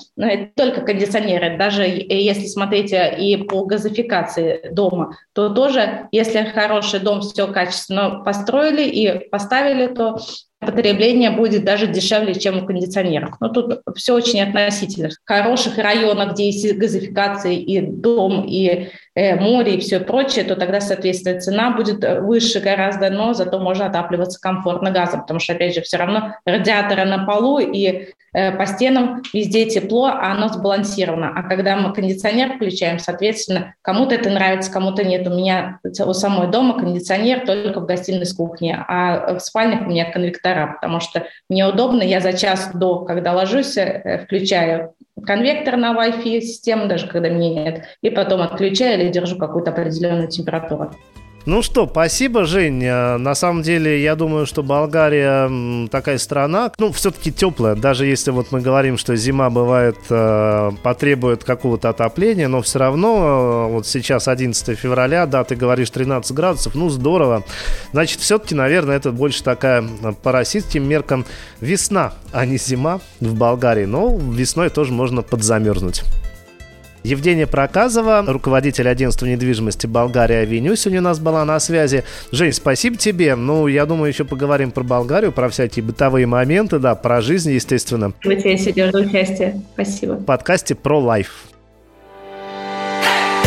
только 0.55 0.83
кондиционеры, 0.83 1.59
даже 1.59 1.83
если 1.83 2.47
смотреть 2.47 2.93
и 2.93 3.45
по 3.49 3.65
газификации 3.65 4.71
дома, 4.71 5.17
то 5.33 5.49
тоже, 5.49 6.07
если 6.13 6.45
хороший 6.45 7.01
дом, 7.01 7.23
все 7.23 7.49
качественно 7.49 8.23
построили 8.25 8.89
и 8.89 9.29
поставили, 9.31 9.89
то 9.89 10.17
потребление 10.73 11.31
будет 11.31 11.65
даже 11.65 11.87
дешевле, 11.87 12.35
чем 12.35 12.63
у 12.63 12.67
кондиционеров. 12.67 13.37
Но 13.41 13.49
тут 13.49 13.81
все 13.97 14.15
очень 14.15 14.41
относительно. 14.41 15.11
В 15.11 15.29
хороших 15.29 15.79
районах, 15.79 16.33
где 16.33 16.47
есть 16.47 16.77
газификация 16.77 17.53
и 17.53 17.81
дом, 17.81 18.45
и 18.47 18.89
Э, 19.17 19.35
море 19.41 19.77
и 19.77 19.81
все 19.81 19.99
прочее, 19.99 20.45
то 20.45 20.57
тогда, 20.57 20.79
соответственно, 20.79 21.41
цена 21.41 21.71
будет 21.71 22.05
э, 22.05 22.21
выше 22.21 22.61
гораздо, 22.61 23.09
но 23.09 23.33
зато 23.33 23.59
можно 23.59 23.87
отапливаться 23.87 24.39
комфортно 24.39 24.91
газом, 24.91 25.23
потому 25.23 25.41
что, 25.41 25.55
опять 25.55 25.75
же, 25.75 25.81
все 25.81 25.97
равно 25.97 26.35
радиаторы 26.45 27.07
на 27.07 27.25
полу 27.25 27.59
и 27.59 28.09
по 28.59 28.67
стенам 28.67 29.23
везде 29.33 29.65
тепло, 29.65 30.07
а 30.07 30.33
оно 30.33 30.49
сбалансировано. 30.49 31.33
А 31.35 31.43
когда 31.45 31.77
мы 31.77 31.95
кондиционер 31.95 32.57
включаем, 32.57 32.99
соответственно, 32.99 33.75
кому-то 33.81 34.15
это 34.15 34.29
нравится, 34.29 34.71
кому-то 34.71 35.05
нет. 35.05 35.27
У 35.27 35.31
меня 35.31 35.79
у 35.83 36.13
самой 36.13 36.51
дома 36.51 36.79
кондиционер 36.79 37.47
только 37.47 37.81
в 37.81 37.87
гостиной 37.87 38.27
с 38.27 38.35
кухни, 38.35 38.77
а 38.77 39.35
в 39.35 39.41
спальнях 39.41 39.87
у 39.87 39.91
меня 39.91 40.11
конвектора, 40.11 40.75
потому 40.75 41.01
что 41.01 41.27
мне 41.49 41.67
удобно, 41.67 42.03
я 42.03 42.21
за 42.21 42.35
час 42.35 42.73
до, 42.75 43.07
когда 43.07 43.33
ложусь, 43.33 43.79
включаю 44.25 44.93
конвектор 45.25 45.79
на 45.79 45.95
Wi-Fi 45.95 46.43
систему, 46.43 46.89
даже 46.89 47.07
когда 47.07 47.31
меня 47.31 47.65
нет, 47.65 47.85
и 48.03 48.11
потом 48.11 48.43
отключаю 48.43 49.01
или 49.01 49.09
держу 49.09 49.39
какую-то 49.39 49.71
определенную 49.71 50.29
температуру. 50.29 50.93
Ну 51.47 51.63
что, 51.63 51.87
спасибо, 51.87 52.45
Жень. 52.45 52.83
Э, 52.83 53.19
на 53.19 53.37
самом 53.37 53.63
деле, 53.63 54.03
я 54.03 54.17
думаю, 54.17 54.47
что 54.47 54.65
Болгария 54.65 55.89
такая 55.89 56.19
страна, 56.19 56.73
ну, 56.77 56.91
все-таки 56.91 57.31
теплая. 57.31 57.77
Даже 57.77 58.05
если 58.05 58.33
вот 58.33 58.51
мы 58.51 58.61
говорим, 58.61 58.99
что 58.99 59.15
зима 59.15 59.49
бывает, 59.49 59.97
э, 60.11 60.73
потребует 60.83 61.45
какого-то 61.45 61.91
отопления, 61.91 62.49
но 62.49 62.63
все 62.63 62.81
равно, 62.81 63.69
э, 63.69 63.73
вот 63.75 63.87
сейчас 63.87 64.27
11 64.27 64.75
февраля, 64.75 65.25
да, 65.27 65.45
ты 65.45 65.55
говоришь 65.55 65.91
13 65.91 66.33
градусов, 66.33 66.75
ну, 66.75 66.89
здорово. 66.89 67.45
Значит, 67.93 68.19
все-таки, 68.23 68.57
наверное, 68.57 68.97
это 68.97 69.13
больше 69.13 69.45
такая 69.45 69.85
по 70.25 70.33
российским 70.33 70.83
меркам 70.89 71.25
весна, 71.61 72.13
а 72.33 72.45
не 72.45 72.59
зима 72.59 72.99
в 73.21 73.37
Болгарии. 73.37 73.85
Но 73.85 74.19
весной 74.19 74.69
тоже 74.69 74.93
можно 74.93 75.23
подзамерзнуть. 75.23 76.03
Евгения 77.07 77.47
Проказова, 77.47 78.25
руководитель 78.27 78.89
агентства 78.89 79.27
недвижимости 79.27 79.87
Болгария 79.87 80.39
Авеню, 80.39 80.75
сегодня 80.75 80.99
у 80.99 81.05
нас 81.05 81.21
была 81.21 81.45
на 81.45 81.61
связи. 81.61 82.03
Жень, 82.33 82.53
спасибо 82.53 82.97
тебе. 82.97 83.37
Ну, 83.37 83.69
я 83.69 83.87
думаю, 83.87 84.09
еще 84.09 84.25
поговорим 84.25 84.73
про 84.73 84.83
Болгарию, 84.83 85.31
про 85.31 85.49
всякие 85.49 85.85
бытовые 85.85 86.27
моменты, 86.27 86.81
да, 86.81 86.97
про 86.97 87.21
жизнь, 87.21 87.53
естественно. 87.53 88.13
Вот 88.25 88.45
я 88.45 88.59
сегодня 88.59 88.91
за 88.91 88.99
участие. 88.99 89.63
Спасибо. 89.75 90.15
В 90.15 90.25
подкасте 90.25 90.75
про 90.75 90.99
лайф. 90.99 91.45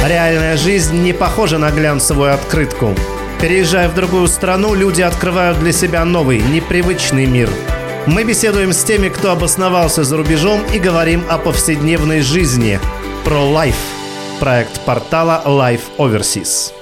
Реальная 0.07 0.55
жизнь 0.55 0.95
не 1.03 1.11
похожа 1.11 1.57
на 1.57 1.69
глянцевую 1.69 2.33
открытку. 2.33 2.95
Переезжая 3.41 3.89
в 3.89 3.95
другую 3.95 4.27
страну, 4.27 4.73
люди 4.73 5.01
открывают 5.01 5.59
для 5.59 5.73
себя 5.73 6.05
новый, 6.05 6.39
непривычный 6.39 7.25
мир. 7.25 7.49
Мы 8.05 8.23
беседуем 8.23 8.71
с 8.71 8.85
теми, 8.85 9.09
кто 9.09 9.33
обосновался 9.33 10.05
за 10.05 10.15
рубежом 10.15 10.61
и 10.73 10.79
говорим 10.79 11.23
о 11.27 11.37
повседневной 11.37 12.21
жизни– 12.21 12.79
про 13.23 13.39
Life, 13.39 13.75
проект 14.39 14.79
портала 14.85 15.41
Life 15.45 15.83
Overseas. 15.97 16.78